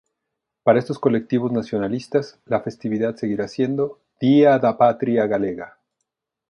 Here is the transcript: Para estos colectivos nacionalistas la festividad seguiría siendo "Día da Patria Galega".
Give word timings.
Para 0.63 0.79
estos 0.79 0.97
colectivos 0.97 1.51
nacionalistas 1.51 2.39
la 2.45 2.61
festividad 2.61 3.15
seguiría 3.17 3.47
siendo 3.47 3.99
"Día 4.19 4.57
da 4.57 4.75
Patria 4.75 5.27
Galega". 5.27 5.77